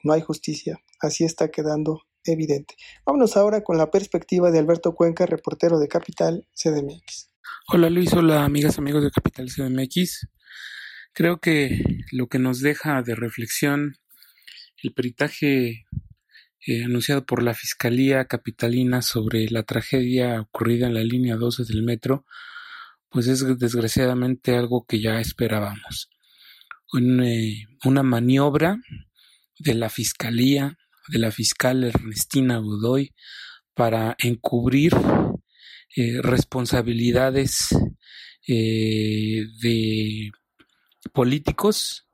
no 0.03 0.13
hay 0.13 0.21
justicia. 0.21 0.79
Así 1.01 1.25
está 1.25 1.51
quedando 1.51 2.03
evidente. 2.25 2.75
Vámonos 3.05 3.37
ahora 3.37 3.63
con 3.63 3.79
la 3.79 3.91
perspectiva 3.91 4.51
de 4.51 4.59
Alberto 4.59 4.95
Cuenca, 4.95 5.27
reportero 5.27 5.79
de 5.79 5.89
Capital 5.89 6.47
CDMX. 6.55 7.34
Hola 7.69 7.91
Luis, 7.91 8.13
hola 8.13 8.45
amigas, 8.45 8.79
amigos 8.79 9.03
de 9.03 9.11
Capital 9.11 9.49
CDMX. 9.49 10.29
Creo 11.13 11.41
que 11.41 12.05
lo 12.13 12.29
que 12.29 12.39
nos 12.39 12.61
deja 12.61 13.03
de 13.03 13.15
reflexión 13.15 13.97
el 14.83 14.93
peritaje 14.93 15.87
eh, 16.67 16.85
anunciado 16.85 17.25
por 17.25 17.43
la 17.43 17.55
Fiscalía 17.55 18.27
Capitalina 18.27 19.03
sobre 19.03 19.49
la 19.49 19.63
tragedia 19.63 20.43
ocurrida 20.43 20.87
en 20.87 20.95
la 20.95 21.03
línea 21.03 21.37
12 21.37 21.65
del 21.65 21.83
metro, 21.83 22.27
pues 23.09 23.27
es 23.29 23.59
desgraciadamente 23.59 24.57
algo 24.57 24.85
que 24.87 25.01
ya 25.01 25.21
esperábamos. 25.21 26.11
Eh, 27.01 27.65
una 27.85 28.03
maniobra 28.03 28.79
de 29.59 29.75
la 29.75 29.89
Fiscalía, 29.89 30.79
de 31.09 31.19
la 31.19 31.31
fiscal 31.31 31.83
Ernestina 31.83 32.59
Godoy, 32.59 33.15
para 33.75 34.17
encubrir 34.19 34.95
eh, 35.97 36.21
responsabilidades 36.23 37.69
eh, 38.49 39.45
de 39.63 40.33
políticos, 41.13 42.09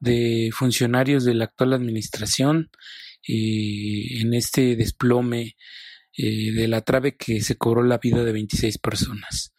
de 0.00 0.50
funcionarios 0.52 1.24
de 1.24 1.34
la 1.34 1.44
actual 1.44 1.74
administración 1.74 2.70
eh, 3.28 4.20
en 4.20 4.34
este 4.34 4.74
desplome 4.76 5.56
de 6.16 6.68
la 6.68 6.82
trave 6.82 7.16
que 7.16 7.40
se 7.40 7.56
cobró 7.56 7.82
la 7.82 7.96
vida 7.96 8.24
de 8.24 8.32
26 8.32 8.76
personas. 8.76 9.54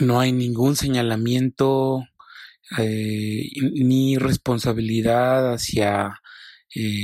No 0.00 0.18
hay 0.18 0.32
ningún 0.32 0.76
señalamiento 0.76 2.06
ni 2.78 4.16
responsabilidad 4.16 5.52
hacia 5.52 6.22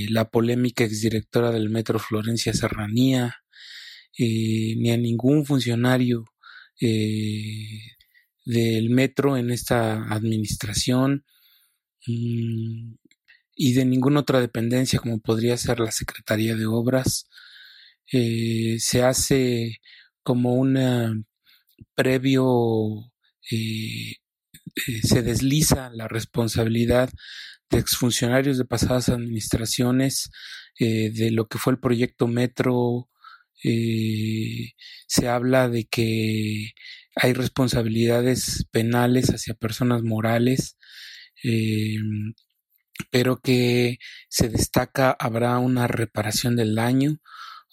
la 0.08 0.30
polémica 0.30 0.84
exdirectora 0.84 1.50
del 1.50 1.68
Metro 1.68 1.98
Florencia 1.98 2.54
Serranía, 2.54 3.36
eh, 4.20 4.74
ni 4.76 4.90
a 4.90 4.96
ningún 4.96 5.46
funcionario 5.46 6.24
eh, 6.80 7.94
del 8.44 8.90
metro 8.90 9.36
en 9.36 9.52
esta 9.52 10.12
administración 10.12 11.24
mm, 12.04 12.94
y 13.54 13.72
de 13.74 13.84
ninguna 13.84 14.20
otra 14.20 14.40
dependencia 14.40 14.98
como 14.98 15.20
podría 15.20 15.56
ser 15.56 15.78
la 15.78 15.92
Secretaría 15.92 16.56
de 16.56 16.66
Obras. 16.66 17.28
Eh, 18.12 18.78
se 18.80 19.04
hace 19.04 19.78
como 20.24 20.54
un 20.54 21.26
previo, 21.94 23.12
se 25.02 25.22
desliza 25.22 25.90
la 25.94 26.08
responsabilidad 26.08 27.10
de 27.70 27.78
exfuncionarios 27.78 28.58
de 28.58 28.64
pasadas 28.64 29.10
administraciones 29.10 30.30
de 30.78 31.30
lo 31.32 31.46
que 31.48 31.58
fue 31.58 31.72
el 31.72 31.80
proyecto 31.80 32.26
Metro 32.28 33.08
eh, 33.64 34.72
se 35.06 35.28
habla 35.28 35.68
de 35.68 35.86
que 35.86 36.72
hay 37.16 37.32
responsabilidades 37.32 38.66
penales 38.70 39.30
hacia 39.30 39.54
personas 39.54 40.02
morales, 40.02 40.76
eh, 41.44 41.96
pero 43.10 43.40
que 43.40 43.98
se 44.28 44.48
destaca 44.48 45.16
habrá 45.18 45.58
una 45.58 45.86
reparación 45.86 46.56
del 46.56 46.74
daño, 46.74 47.18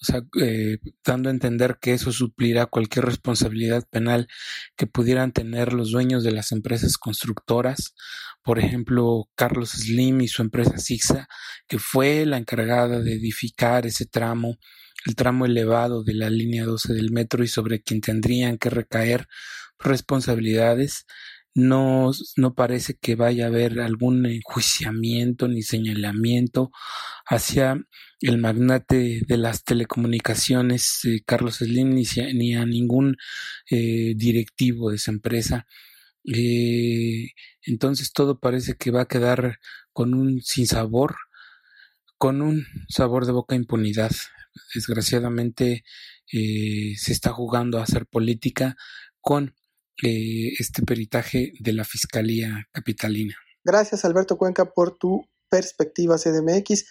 o 0.02 0.06
sea, 0.06 0.24
eh, 0.42 0.80
dando 1.04 1.30
a 1.30 1.32
entender 1.32 1.78
que 1.82 1.94
eso 1.94 2.12
suplirá 2.12 2.66
cualquier 2.66 3.06
responsabilidad 3.06 3.88
penal 3.90 4.28
que 4.76 4.88
pudieran 4.88 5.32
tener 5.32 5.74
los 5.74 5.92
dueños 5.92 6.24
de 6.24 6.32
las 6.32 6.52
empresas 6.52 6.98
constructoras, 6.98 7.96
por 8.44 8.60
ejemplo, 8.60 9.30
Carlos 9.36 9.72
Slim 9.72 10.22
y 10.22 10.28
su 10.28 10.42
empresa 10.42 10.78
Sixa, 10.78 11.28
que 11.68 11.80
fue 11.80 12.26
la 12.26 12.38
encargada 12.38 13.00
de 13.00 13.14
edificar 13.14 13.86
ese 13.86 14.06
tramo 14.06 14.58
el 15.06 15.16
tramo 15.16 15.46
elevado 15.46 16.04
de 16.04 16.14
la 16.14 16.30
línea 16.30 16.66
12 16.66 16.94
del 16.94 17.12
metro 17.12 17.44
y 17.44 17.48
sobre 17.48 17.82
quien 17.82 18.02
tendrían 18.02 18.58
que 18.58 18.70
recaer 18.70 19.28
responsabilidades, 19.80 21.06
no, 21.54 22.12
no 22.36 22.54
parece 22.54 22.96
que 22.96 23.16
vaya 23.16 23.46
a 23.46 23.48
haber 23.48 23.80
algún 23.80 24.26
enjuiciamiento 24.26 25.48
ni 25.48 25.62
señalamiento 25.62 26.72
hacia 27.26 27.82
el 28.20 28.38
magnate 28.40 29.22
de 29.26 29.38
las 29.38 29.64
telecomunicaciones, 29.64 31.06
eh, 31.06 31.22
Carlos 31.26 31.58
Slim, 31.58 31.96
ni, 31.96 32.56
a 32.56 32.66
ningún 32.66 33.16
eh, 33.70 34.14
directivo 34.18 34.90
de 34.90 34.98
esa 34.98 35.12
empresa. 35.12 35.66
Eh, 36.26 37.30
entonces 37.62 38.12
todo 38.12 38.40
parece 38.40 38.76
que 38.76 38.92
va 38.92 39.04
a 39.04 39.08
quedar 39.08 39.60
con 39.94 40.14
un 40.14 40.42
sinsabor, 40.42 41.16
con 42.18 42.42
un 42.42 42.66
sabor 42.90 43.26
de 43.26 43.32
boca 43.32 43.56
impunidad 43.56 44.12
desgraciadamente 44.74 45.84
eh, 46.32 46.94
se 46.98 47.12
está 47.12 47.32
jugando 47.32 47.80
a 47.80 47.84
hacer 47.84 48.06
política 48.08 48.76
con 49.22 49.56
eh, 50.04 50.54
este 50.60 50.82
peritaje 50.82 51.54
de 51.60 51.74
la 51.74 51.84
Fiscalía 51.84 52.68
Capitalina. 52.72 53.36
Gracias 53.64 54.06
Alberto 54.06 54.38
Cuenca 54.38 54.66
por 54.74 54.98
tu 54.98 55.28
perspectiva 55.50 56.18
CDMX. 56.18 56.86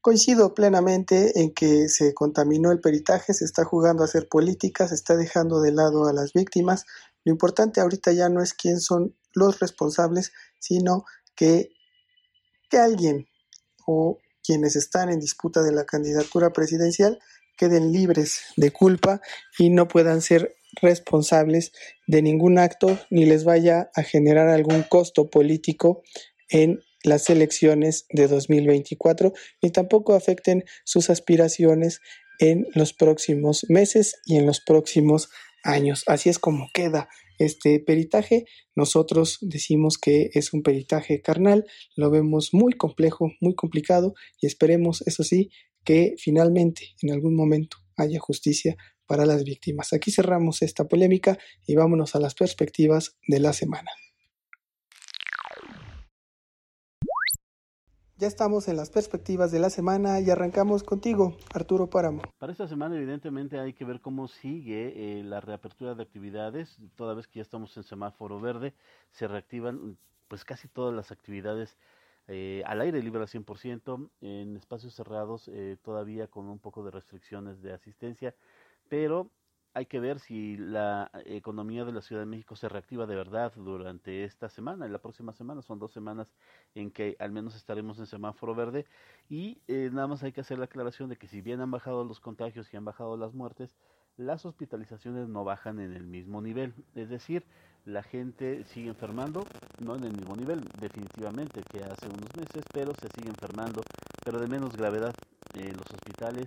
Coincido 0.00 0.52
plenamente 0.52 1.40
en 1.40 1.54
que 1.54 1.88
se 1.88 2.12
contaminó 2.12 2.72
el 2.72 2.80
peritaje, 2.80 3.34
se 3.34 3.44
está 3.44 3.64
jugando 3.64 4.02
a 4.02 4.06
hacer 4.06 4.28
política, 4.28 4.88
se 4.88 4.96
está 4.96 5.16
dejando 5.16 5.60
de 5.60 5.72
lado 5.72 6.08
a 6.08 6.12
las 6.12 6.32
víctimas. 6.32 6.84
Lo 7.24 7.32
importante 7.32 7.80
ahorita 7.80 8.12
ya 8.12 8.28
no 8.28 8.42
es 8.42 8.52
quién 8.52 8.80
son 8.80 9.16
los 9.32 9.60
responsables, 9.60 10.32
sino 10.58 11.04
que, 11.36 11.70
que 12.68 12.78
alguien 12.78 13.28
o 13.86 14.18
quienes 14.44 14.76
están 14.76 15.10
en 15.10 15.20
disputa 15.20 15.62
de 15.62 15.72
la 15.72 15.84
candidatura 15.84 16.52
presidencial 16.52 17.18
queden 17.56 17.92
libres 17.92 18.40
de 18.56 18.70
culpa 18.70 19.20
y 19.58 19.70
no 19.70 19.88
puedan 19.88 20.22
ser 20.22 20.56
responsables 20.80 21.72
de 22.06 22.22
ningún 22.22 22.58
acto 22.58 22.98
ni 23.10 23.26
les 23.26 23.44
vaya 23.44 23.90
a 23.94 24.02
generar 24.02 24.48
algún 24.48 24.82
costo 24.82 25.28
político 25.28 26.02
en 26.48 26.80
las 27.04 27.28
elecciones 27.30 28.06
de 28.10 28.28
2024 28.28 29.32
ni 29.60 29.70
tampoco 29.70 30.14
afecten 30.14 30.64
sus 30.84 31.10
aspiraciones 31.10 32.00
en 32.38 32.66
los 32.74 32.92
próximos 32.92 33.66
meses 33.68 34.16
y 34.24 34.36
en 34.36 34.46
los 34.46 34.60
próximos 34.60 35.28
años. 35.62 36.04
Así 36.06 36.28
es 36.28 36.38
como 36.38 36.68
queda 36.72 37.08
este 37.38 37.80
peritaje. 37.80 38.44
Nosotros 38.74 39.38
decimos 39.40 39.98
que 39.98 40.30
es 40.34 40.52
un 40.52 40.62
peritaje 40.62 41.20
carnal, 41.20 41.64
lo 41.96 42.10
vemos 42.10 42.50
muy 42.52 42.72
complejo, 42.74 43.32
muy 43.40 43.54
complicado 43.54 44.14
y 44.40 44.46
esperemos, 44.46 45.02
eso 45.06 45.24
sí, 45.24 45.50
que 45.84 46.14
finalmente 46.18 46.94
en 47.02 47.12
algún 47.12 47.34
momento 47.34 47.78
haya 47.96 48.20
justicia 48.20 48.76
para 49.06 49.26
las 49.26 49.44
víctimas. 49.44 49.92
Aquí 49.92 50.10
cerramos 50.10 50.62
esta 50.62 50.88
polémica 50.88 51.38
y 51.66 51.74
vámonos 51.74 52.14
a 52.14 52.20
las 52.20 52.34
perspectivas 52.34 53.16
de 53.26 53.40
la 53.40 53.52
semana. 53.52 53.90
Ya 58.22 58.28
estamos 58.28 58.68
en 58.68 58.76
las 58.76 58.88
perspectivas 58.88 59.50
de 59.50 59.58
la 59.58 59.68
semana 59.68 60.20
y 60.20 60.30
arrancamos 60.30 60.84
contigo, 60.84 61.36
Arturo 61.52 61.88
Páramo. 61.88 62.22
Para 62.38 62.52
esta 62.52 62.68
semana 62.68 62.96
evidentemente 62.96 63.58
hay 63.58 63.72
que 63.72 63.84
ver 63.84 64.00
cómo 64.00 64.28
sigue 64.28 64.92
eh, 64.94 65.24
la 65.24 65.40
reapertura 65.40 65.96
de 65.96 66.04
actividades, 66.04 66.78
toda 66.94 67.14
vez 67.14 67.26
que 67.26 67.40
ya 67.40 67.42
estamos 67.42 67.76
en 67.76 67.82
semáforo 67.82 68.38
verde, 68.38 68.74
se 69.10 69.26
reactivan 69.26 69.98
pues 70.28 70.44
casi 70.44 70.68
todas 70.68 70.94
las 70.94 71.10
actividades 71.10 71.76
eh, 72.28 72.62
al 72.64 72.82
aire 72.82 73.02
libre 73.02 73.22
al 73.22 73.26
100%, 73.26 74.08
en 74.20 74.56
espacios 74.56 74.94
cerrados 74.94 75.48
eh, 75.48 75.76
todavía 75.82 76.28
con 76.28 76.46
un 76.48 76.60
poco 76.60 76.84
de 76.84 76.92
restricciones 76.92 77.60
de 77.60 77.72
asistencia, 77.72 78.36
pero 78.88 79.32
hay 79.74 79.86
que 79.86 80.00
ver 80.00 80.20
si 80.20 80.56
la 80.56 81.10
economía 81.24 81.84
de 81.84 81.92
la 81.92 82.02
Ciudad 82.02 82.22
de 82.22 82.26
México 82.26 82.56
se 82.56 82.68
reactiva 82.68 83.06
de 83.06 83.14
verdad 83.14 83.52
durante 83.56 84.24
esta 84.24 84.48
semana 84.48 84.86
y 84.86 84.90
la 84.90 84.98
próxima 84.98 85.32
semana. 85.32 85.62
Son 85.62 85.78
dos 85.78 85.92
semanas 85.92 86.28
en 86.74 86.90
que 86.90 87.16
al 87.18 87.32
menos 87.32 87.56
estaremos 87.56 87.98
en 87.98 88.06
semáforo 88.06 88.54
verde 88.54 88.86
y 89.30 89.60
eh, 89.68 89.90
nada 89.92 90.08
más 90.08 90.22
hay 90.22 90.32
que 90.32 90.42
hacer 90.42 90.58
la 90.58 90.66
aclaración 90.66 91.08
de 91.08 91.16
que 91.16 91.26
si 91.26 91.40
bien 91.40 91.60
han 91.60 91.70
bajado 91.70 92.04
los 92.04 92.20
contagios 92.20 92.72
y 92.72 92.76
han 92.76 92.84
bajado 92.84 93.16
las 93.16 93.32
muertes, 93.32 93.74
las 94.16 94.44
hospitalizaciones 94.44 95.28
no 95.28 95.44
bajan 95.44 95.80
en 95.80 95.94
el 95.94 96.06
mismo 96.06 96.42
nivel. 96.42 96.74
Es 96.94 97.08
decir, 97.08 97.44
la 97.84 98.02
gente 98.02 98.64
sigue 98.64 98.90
enfermando, 98.90 99.44
no 99.80 99.96
en 99.96 100.04
el 100.04 100.12
mismo 100.12 100.36
nivel 100.36 100.60
definitivamente 100.80 101.62
que 101.70 101.82
hace 101.82 102.06
unos 102.06 102.36
meses, 102.36 102.62
pero 102.72 102.92
se 102.94 103.08
sigue 103.16 103.30
enfermando, 103.30 103.80
pero 104.24 104.38
de 104.38 104.46
menos 104.46 104.76
gravedad. 104.76 105.14
en 105.54 105.76
los 105.76 105.86
hospitales 105.92 106.46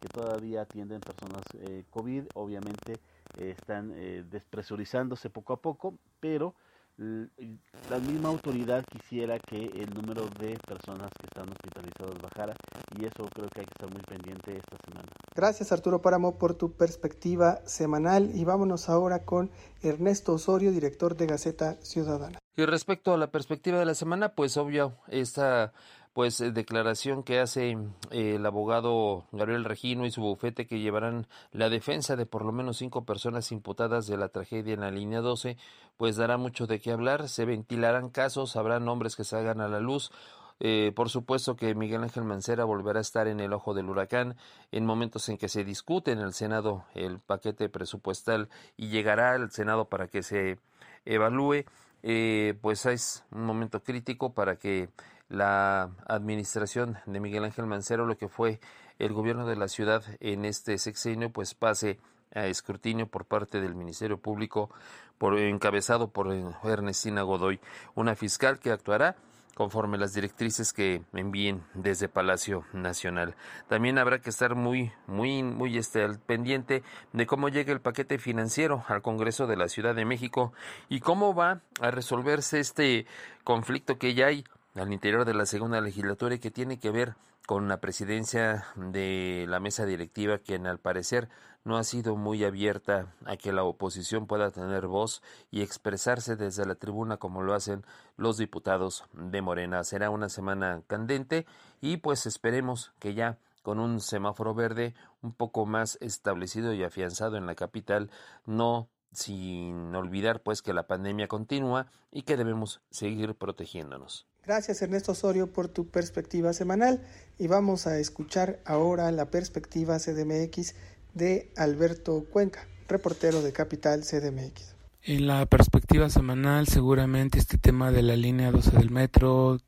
que 0.00 0.08
todavía 0.08 0.62
atienden 0.62 1.00
personas 1.00 1.42
eh, 1.60 1.84
COVID, 1.90 2.24
obviamente 2.34 2.94
eh, 3.38 3.54
están 3.56 3.92
eh, 3.94 4.24
despresurizándose 4.30 5.30
poco 5.30 5.52
a 5.52 5.60
poco, 5.60 5.98
pero 6.20 6.54
la 6.98 7.98
misma 7.98 8.30
autoridad 8.30 8.82
quisiera 8.90 9.38
que 9.38 9.66
el 9.66 9.92
número 9.92 10.30
de 10.38 10.58
personas 10.66 11.10
que 11.20 11.26
están 11.26 11.46
hospitalizadas 11.50 12.22
bajara 12.22 12.54
y 12.98 13.04
eso 13.04 13.28
creo 13.34 13.48
que 13.50 13.60
hay 13.60 13.66
que 13.66 13.72
estar 13.76 13.90
muy 13.90 14.00
pendiente 14.00 14.56
esta 14.56 14.78
semana. 14.82 15.08
Gracias 15.34 15.72
Arturo 15.72 16.00
Páramo 16.00 16.38
por 16.38 16.54
tu 16.54 16.72
perspectiva 16.72 17.60
semanal 17.66 18.30
y 18.34 18.44
vámonos 18.44 18.88
ahora 18.88 19.24
con 19.24 19.50
Ernesto 19.82 20.32
Osorio, 20.32 20.72
director 20.72 21.16
de 21.16 21.26
Gaceta 21.26 21.74
Ciudadana. 21.82 22.38
Y 22.56 22.64
respecto 22.64 23.12
a 23.12 23.18
la 23.18 23.30
perspectiva 23.30 23.78
de 23.78 23.84
la 23.84 23.94
semana, 23.94 24.30
pues 24.30 24.56
obvio, 24.56 24.94
esta 25.08 25.74
pues 26.16 26.40
eh, 26.40 26.50
declaración 26.50 27.22
que 27.22 27.40
hace 27.40 27.72
eh, 28.10 28.36
el 28.36 28.46
abogado 28.46 29.26
Gabriel 29.32 29.66
Regino 29.66 30.06
y 30.06 30.10
su 30.10 30.22
bufete 30.22 30.66
que 30.66 30.80
llevarán 30.80 31.26
la 31.52 31.68
defensa 31.68 32.16
de 32.16 32.24
por 32.24 32.42
lo 32.42 32.52
menos 32.52 32.78
cinco 32.78 33.04
personas 33.04 33.52
imputadas 33.52 34.06
de 34.06 34.16
la 34.16 34.30
tragedia 34.30 34.72
en 34.72 34.80
la 34.80 34.90
línea 34.90 35.20
12, 35.20 35.58
pues 35.98 36.16
dará 36.16 36.38
mucho 36.38 36.66
de 36.66 36.80
qué 36.80 36.92
hablar, 36.92 37.28
se 37.28 37.44
ventilarán 37.44 38.08
casos, 38.08 38.56
habrá 38.56 38.80
nombres 38.80 39.14
que 39.14 39.24
salgan 39.24 39.60
a 39.60 39.68
la 39.68 39.78
luz. 39.78 40.10
Eh, 40.58 40.90
por 40.96 41.10
supuesto 41.10 41.54
que 41.54 41.74
Miguel 41.74 42.02
Ángel 42.02 42.24
Mancera 42.24 42.64
volverá 42.64 42.98
a 43.00 43.02
estar 43.02 43.28
en 43.28 43.38
el 43.40 43.52
ojo 43.52 43.74
del 43.74 43.90
huracán 43.90 44.38
en 44.72 44.86
momentos 44.86 45.28
en 45.28 45.36
que 45.36 45.50
se 45.50 45.64
discute 45.64 46.12
en 46.12 46.20
el 46.20 46.32
Senado 46.32 46.86
el 46.94 47.18
paquete 47.18 47.68
presupuestal 47.68 48.48
y 48.78 48.88
llegará 48.88 49.32
al 49.32 49.50
Senado 49.50 49.90
para 49.90 50.08
que 50.08 50.22
se 50.22 50.58
evalúe. 51.04 51.66
Pues 52.02 52.86
es 52.86 53.24
un 53.32 53.44
momento 53.44 53.82
crítico 53.82 54.32
para 54.32 54.56
que 54.56 54.88
la 55.28 55.90
administración 56.06 56.98
de 57.06 57.20
Miguel 57.20 57.44
Ángel 57.44 57.66
Mancero, 57.66 58.06
lo 58.06 58.16
que 58.16 58.28
fue 58.28 58.60
el 58.98 59.12
gobierno 59.12 59.46
de 59.46 59.56
la 59.56 59.68
ciudad 59.68 60.02
en 60.20 60.44
este 60.44 60.78
sexenio 60.78 61.30
pues 61.30 61.54
pase 61.54 61.98
a 62.34 62.46
escrutinio 62.46 63.06
por 63.06 63.24
parte 63.24 63.60
del 63.60 63.74
Ministerio 63.74 64.18
Público 64.18 64.70
por, 65.18 65.38
encabezado 65.38 66.08
por 66.08 66.32
Ernestina 66.64 67.22
Godoy, 67.22 67.60
una 67.94 68.14
fiscal 68.14 68.58
que 68.58 68.70
actuará 68.70 69.16
conforme 69.56 69.96
las 69.96 70.12
directrices 70.12 70.74
que 70.74 71.00
envíen 71.14 71.62
desde 71.72 72.10
Palacio 72.10 72.66
Nacional. 72.74 73.36
También 73.68 73.96
habrá 73.96 74.20
que 74.20 74.28
estar 74.28 74.54
muy, 74.54 74.92
muy, 75.06 75.42
muy 75.42 75.78
este, 75.78 76.06
pendiente 76.26 76.82
de 77.14 77.26
cómo 77.26 77.48
llega 77.48 77.72
el 77.72 77.80
paquete 77.80 78.18
financiero 78.18 78.84
al 78.86 79.00
Congreso 79.00 79.46
de 79.46 79.56
la 79.56 79.70
Ciudad 79.70 79.94
de 79.94 80.04
México 80.04 80.52
y 80.90 81.00
cómo 81.00 81.34
va 81.34 81.62
a 81.80 81.90
resolverse 81.90 82.60
este 82.60 83.06
conflicto 83.44 83.96
que 83.96 84.12
ya 84.12 84.26
hay 84.26 84.44
al 84.76 84.92
interior 84.92 85.24
de 85.24 85.34
la 85.34 85.46
segunda 85.46 85.80
legislatura 85.80 86.34
y 86.34 86.38
que 86.38 86.50
tiene 86.50 86.78
que 86.78 86.90
ver 86.90 87.14
con 87.46 87.68
la 87.68 87.80
presidencia 87.80 88.66
de 88.76 89.46
la 89.48 89.60
mesa 89.60 89.86
directiva, 89.86 90.38
quien 90.38 90.66
al 90.66 90.78
parecer 90.78 91.28
no 91.64 91.76
ha 91.76 91.84
sido 91.84 92.16
muy 92.16 92.44
abierta 92.44 93.14
a 93.24 93.36
que 93.36 93.52
la 93.52 93.64
oposición 93.64 94.26
pueda 94.26 94.50
tener 94.50 94.86
voz 94.86 95.22
y 95.50 95.62
expresarse 95.62 96.36
desde 96.36 96.66
la 96.66 96.74
tribuna 96.74 97.16
como 97.16 97.42
lo 97.42 97.54
hacen 97.54 97.84
los 98.16 98.36
diputados 98.36 99.04
de 99.12 99.42
Morena. 99.42 99.82
Será 99.84 100.10
una 100.10 100.28
semana 100.28 100.82
candente 100.86 101.46
y 101.80 101.96
pues 101.98 102.26
esperemos 102.26 102.92
que 102.98 103.14
ya 103.14 103.38
con 103.62 103.80
un 103.80 104.00
semáforo 104.00 104.54
verde 104.54 104.94
un 105.22 105.32
poco 105.32 105.66
más 105.66 105.98
establecido 106.00 106.72
y 106.72 106.84
afianzado 106.84 107.36
en 107.36 107.46
la 107.46 107.54
capital, 107.54 108.10
no 108.44 108.88
sin 109.12 109.94
olvidar 109.94 110.42
pues 110.42 110.62
que 110.62 110.72
la 110.72 110.86
pandemia 110.86 111.26
continúa 111.26 111.86
y 112.12 112.22
que 112.22 112.36
debemos 112.36 112.80
seguir 112.90 113.34
protegiéndonos. 113.34 114.26
Gracias 114.46 114.80
Ernesto 114.80 115.10
Osorio 115.10 115.48
por 115.52 115.66
tu 115.66 115.88
perspectiva 115.88 116.52
semanal 116.52 117.00
y 117.36 117.48
vamos 117.48 117.88
a 117.88 117.98
escuchar 117.98 118.60
ahora 118.64 119.10
la 119.10 119.28
perspectiva 119.28 119.98
CDMX 119.98 120.76
de 121.14 121.50
Alberto 121.56 122.24
Cuenca, 122.30 122.68
reportero 122.86 123.42
de 123.42 123.52
Capital 123.52 124.02
CDMX. 124.02 124.76
En 125.02 125.26
la 125.26 125.46
perspectiva 125.46 126.08
semanal 126.10 126.68
seguramente 126.68 127.40
este 127.40 127.58
tema 127.58 127.90
de 127.90 128.02
la 128.02 128.14
línea 128.14 128.52
12 128.52 128.70
del 128.70 128.90
metro 128.90 129.58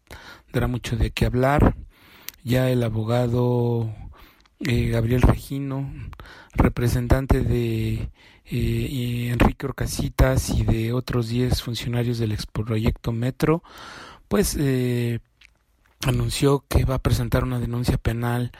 dará 0.53 0.69
mucho 0.69 0.97
de 0.97 1.11
qué 1.11 1.27
hablar. 1.27 1.75
Ya 2.45 2.71
el 2.71 2.85
abogado 2.85 3.93
eh, 4.61 4.91
Gabriel 4.91 5.23
Regino, 5.23 5.93
representante 6.55 7.41
de 7.41 8.11
eh, 8.45 9.31
Enrique 9.33 9.67
Orcasitas 9.67 10.51
y 10.51 10.63
de 10.63 10.93
otros 10.93 11.29
10 11.29 11.63
funcionarios 11.63 12.19
del 12.19 12.31
exproyecto 12.31 13.11
Metro, 13.11 13.65
pues 14.29 14.57
eh, 14.59 15.21
anunció 16.07 16.65
que 16.69 16.85
va 16.85 16.97
a 16.97 17.03
presentar 17.03 17.45
una 17.45 17.59
denuncia 17.59 17.99
penal 17.99 18.53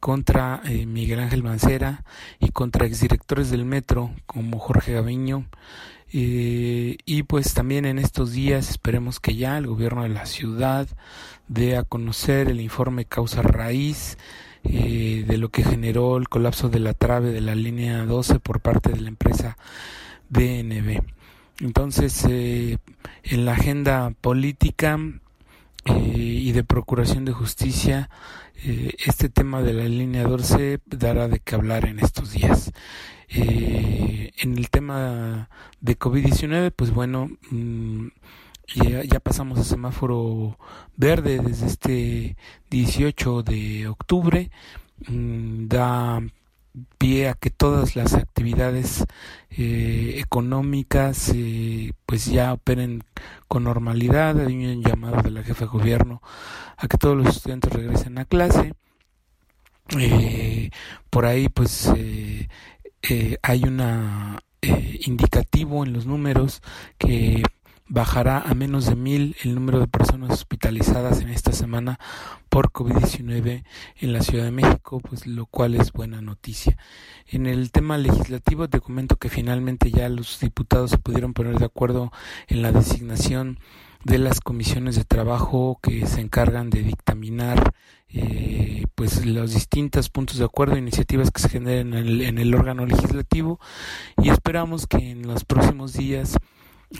contra 0.00 0.60
eh, 0.64 0.84
Miguel 0.86 1.20
Ángel 1.20 1.42
Mancera 1.42 2.04
y 2.40 2.50
contra 2.50 2.86
exdirectores 2.86 3.50
del 3.50 3.64
metro 3.64 4.10
como 4.26 4.58
Jorge 4.58 4.92
Gaviño. 4.94 5.48
y 6.12 7.22
pues 7.22 7.54
también 7.54 7.86
en 7.86 7.98
estos 7.98 8.32
días 8.32 8.68
esperemos 8.68 9.18
que 9.18 9.34
ya 9.34 9.56
el 9.56 9.66
gobierno 9.66 10.02
de 10.02 10.10
la 10.10 10.26
ciudad 10.26 10.86
dé 11.48 11.76
a 11.76 11.84
conocer 11.84 12.48
el 12.48 12.60
informe 12.60 13.04
causa 13.06 13.42
raíz 13.42 14.18
eh, 14.64 15.24
de 15.26 15.38
lo 15.38 15.48
que 15.50 15.64
generó 15.64 16.16
el 16.16 16.28
colapso 16.28 16.68
de 16.68 16.78
la 16.78 16.94
trave 16.94 17.32
de 17.32 17.40
la 17.40 17.54
línea 17.54 18.04
12 18.06 18.38
por 18.38 18.60
parte 18.60 18.90
de 18.92 19.00
la 19.00 19.08
empresa 19.08 19.56
DNB. 20.30 21.02
Entonces, 21.62 22.24
eh, 22.28 22.78
en 23.22 23.44
la 23.44 23.52
agenda 23.52 24.12
política 24.20 24.98
eh, 25.84 25.92
y 25.94 26.50
de 26.50 26.64
procuración 26.64 27.24
de 27.24 27.32
justicia, 27.32 28.10
este 28.64 29.28
tema 29.28 29.60
de 29.62 29.72
la 29.72 29.84
línea 29.84 30.22
12 30.24 30.80
dará 30.86 31.26
de 31.26 31.40
qué 31.40 31.54
hablar 31.54 31.84
en 31.86 31.98
estos 31.98 32.32
días. 32.32 32.72
en 33.28 34.58
el 34.58 34.70
tema 34.70 35.48
de 35.80 35.98
COVID-19, 35.98 36.72
pues 36.74 36.90
bueno, 36.92 37.30
mm, 37.50 38.08
ya, 38.74 39.04
ya 39.04 39.20
pasamos 39.20 39.58
a 39.58 39.64
semáforo 39.64 40.58
verde 40.96 41.38
desde 41.38 41.66
este 41.66 42.36
18 42.70 43.42
de 43.42 43.88
octubre. 43.88 44.50
Mm, 45.08 45.68
da 45.68 46.20
pie 46.98 47.28
a 47.28 47.34
que 47.34 47.50
todas 47.50 47.96
las 47.96 48.14
actividades 48.14 49.04
eh, 49.50 50.14
económicas 50.18 51.30
eh, 51.34 51.92
pues 52.06 52.26
ya 52.26 52.52
operen 52.52 53.04
con 53.48 53.64
normalidad. 53.64 54.40
Hay 54.40 54.54
un 54.54 54.82
llamado 54.82 55.22
de 55.22 55.30
la 55.30 55.42
jefa 55.42 55.66
de 55.66 55.70
gobierno 55.70 56.22
a 56.76 56.88
que 56.88 56.98
todos 56.98 57.16
los 57.16 57.36
estudiantes 57.36 57.72
regresen 57.72 58.18
a 58.18 58.24
clase. 58.24 58.74
Eh, 59.98 60.70
por 61.10 61.26
ahí 61.26 61.48
pues 61.48 61.90
hay 63.42 63.64
una 63.64 64.42
indicativo 64.62 65.84
en 65.84 65.92
los 65.92 66.06
números 66.06 66.62
que 66.96 67.42
bajará 67.92 68.38
a 68.38 68.54
menos 68.54 68.86
de 68.86 68.96
mil 68.96 69.36
el 69.42 69.54
número 69.54 69.78
de 69.78 69.86
personas 69.86 70.30
hospitalizadas 70.30 71.20
en 71.20 71.28
esta 71.28 71.52
semana 71.52 72.00
por 72.48 72.72
COVID-19 72.72 73.64
en 74.00 74.12
la 74.14 74.22
Ciudad 74.22 74.44
de 74.44 74.50
México, 74.50 75.00
pues 75.00 75.26
lo 75.26 75.44
cual 75.44 75.74
es 75.74 75.92
buena 75.92 76.22
noticia. 76.22 76.78
En 77.26 77.46
el 77.46 77.70
tema 77.70 77.98
legislativo 77.98 78.66
te 78.66 78.80
comento 78.80 79.16
que 79.16 79.28
finalmente 79.28 79.90
ya 79.90 80.08
los 80.08 80.40
diputados 80.40 80.90
se 80.90 80.96
pudieron 80.96 81.34
poner 81.34 81.58
de 81.58 81.66
acuerdo 81.66 82.12
en 82.48 82.62
la 82.62 82.72
designación 82.72 83.58
de 84.04 84.16
las 84.16 84.40
comisiones 84.40 84.96
de 84.96 85.04
trabajo 85.04 85.78
que 85.82 86.06
se 86.06 86.22
encargan 86.22 86.70
de 86.70 86.82
dictaminar 86.84 87.74
eh, 88.08 88.86
pues 88.94 89.26
los 89.26 89.52
distintos 89.52 90.08
puntos 90.08 90.38
de 90.38 90.46
acuerdo 90.46 90.78
iniciativas 90.78 91.30
que 91.30 91.42
se 91.42 91.50
generen 91.50 91.92
en 91.92 92.06
el, 92.06 92.20
en 92.22 92.38
el 92.38 92.54
órgano 92.54 92.86
legislativo 92.86 93.60
y 94.16 94.30
esperamos 94.30 94.86
que 94.86 95.10
en 95.10 95.26
los 95.26 95.44
próximos 95.44 95.92
días 95.92 96.38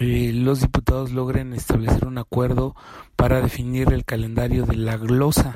eh, 0.00 0.32
los 0.34 0.60
diputados 0.60 1.12
logren 1.12 1.52
establecer 1.52 2.06
un 2.06 2.18
acuerdo 2.18 2.74
para 3.16 3.40
definir 3.40 3.92
el 3.92 4.04
calendario 4.04 4.64
de 4.64 4.76
la 4.76 4.96
glosa 4.96 5.54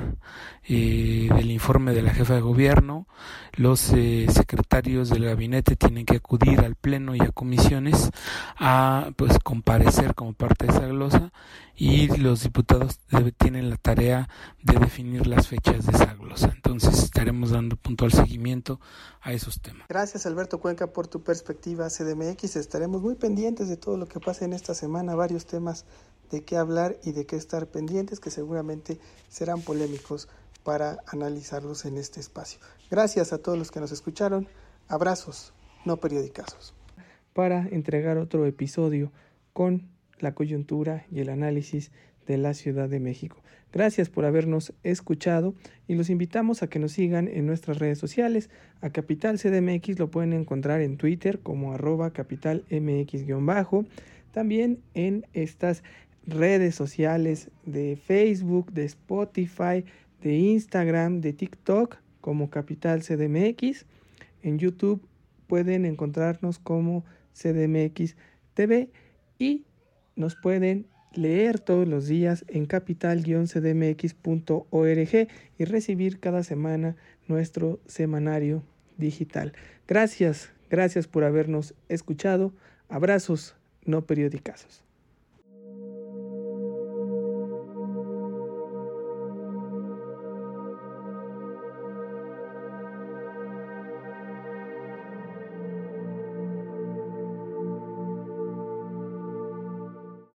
eh, 0.63 1.29
del 1.35 1.51
informe 1.51 1.93
de 1.93 2.01
la 2.01 2.13
jefa 2.13 2.35
de 2.35 2.41
gobierno. 2.41 3.07
Los 3.53 3.91
eh, 3.93 4.27
secretarios 4.29 5.09
del 5.09 5.25
gabinete 5.25 5.75
tienen 5.75 6.05
que 6.05 6.17
acudir 6.17 6.61
al 6.61 6.75
pleno 6.75 7.15
y 7.15 7.21
a 7.21 7.31
comisiones 7.31 8.11
a 8.57 9.09
pues 9.15 9.37
comparecer 9.43 10.13
como 10.13 10.33
parte 10.33 10.67
de 10.67 10.73
esa 10.73 10.87
glosa 10.87 11.31
y 11.79 12.07
los 12.17 12.41
diputados 12.41 12.99
tienen 13.37 13.69
la 13.69 13.77
tarea 13.77 14.27
de 14.63 14.79
definir 14.79 15.27
las 15.27 15.47
fechas 15.47 15.85
de 15.85 15.91
esa 15.91 16.15
glosa. 16.15 16.51
Entonces 16.53 17.03
estaremos 17.03 17.51
dando 17.51 17.77
puntual 17.77 18.11
seguimiento 18.11 18.79
a 19.21 19.31
esos 19.31 19.61
temas. 19.61 19.87
Gracias 19.87 20.25
Alberto 20.25 20.59
Cuenca 20.59 20.87
por 20.87 21.07
tu 21.07 21.21
perspectiva 21.21 21.87
CDMX. 21.89 22.55
Estaremos 22.55 23.03
muy 23.03 23.13
pendientes 23.13 23.69
de 23.69 23.77
todo 23.77 23.95
lo 23.95 24.07
que 24.07 24.19
pase 24.19 24.45
en 24.45 24.53
esta 24.53 24.73
semana, 24.73 25.13
varios 25.13 25.45
temas 25.45 25.85
de 26.31 26.43
qué 26.43 26.57
hablar 26.57 26.97
y 27.03 27.11
de 27.11 27.27
qué 27.27 27.35
estar 27.35 27.67
pendientes 27.67 28.19
que 28.19 28.31
seguramente 28.31 28.99
serán 29.29 29.61
polémicos 29.61 30.27
para 30.63 30.97
analizarlos 31.05 31.85
en 31.85 31.97
este 31.97 32.19
espacio. 32.19 32.59
Gracias 32.89 33.31
a 33.33 33.37
todos 33.37 33.57
los 33.57 33.69
que 33.69 33.79
nos 33.79 33.91
escucharon. 33.91 34.47
Abrazos, 34.87 35.53
no 35.85 35.97
periodicazos. 35.97 36.73
Para 37.33 37.67
entregar 37.67 38.17
otro 38.17 38.47
episodio 38.47 39.11
con 39.53 39.96
la 40.19 40.33
coyuntura 40.33 41.05
y 41.11 41.19
el 41.19 41.29
análisis 41.29 41.91
de 42.25 42.37
la 42.37 42.53
Ciudad 42.53 42.89
de 42.89 42.99
México. 42.99 43.37
Gracias 43.73 44.09
por 44.09 44.25
habernos 44.25 44.73
escuchado 44.83 45.53
y 45.87 45.95
los 45.95 46.09
invitamos 46.09 46.63
a 46.63 46.67
que 46.67 46.79
nos 46.79 46.93
sigan 46.93 47.27
en 47.27 47.45
nuestras 47.45 47.79
redes 47.79 47.99
sociales. 47.99 48.49
A 48.81 48.91
Capital 48.91 49.37
CDMX 49.37 49.99
lo 49.99 50.09
pueden 50.09 50.33
encontrar 50.33 50.81
en 50.81 50.97
Twitter 50.97 51.39
como 51.39 51.73
arroba 51.73 52.11
capitalmx-bajo. 52.11 53.85
También 54.31 54.79
en 54.93 55.25
estas 55.33 55.83
redes 56.25 56.75
sociales 56.75 57.49
de 57.65 57.97
Facebook, 57.97 58.71
de 58.71 58.85
Spotify, 58.85 59.85
de 60.21 60.35
Instagram, 60.35 61.21
de 61.21 61.33
TikTok 61.33 61.97
como 62.21 62.49
Capital 62.49 63.01
CDMX. 63.01 63.85
En 64.43 64.59
YouTube 64.59 65.01
pueden 65.47 65.85
encontrarnos 65.85 66.59
como 66.59 67.03
CDMX 67.33 68.15
TV 68.53 68.89
y 69.39 69.66
nos 70.17 70.35
pueden 70.35 70.87
leer 71.13 71.59
todos 71.59 71.87
los 71.87 72.07
días 72.07 72.43
en 72.49 72.65
capital-cdmx.org 72.65 75.27
y 75.57 75.65
recibir 75.65 76.19
cada 76.19 76.43
semana 76.43 76.97
nuestro 77.27 77.79
semanario 77.85 78.63
digital. 78.97 79.53
Gracias, 79.87 80.51
gracias 80.69 81.07
por 81.07 81.23
habernos 81.23 81.73
escuchado. 81.87 82.51
Abrazos 82.89 83.55
no 83.85 84.05
periodicazos. 84.05 84.86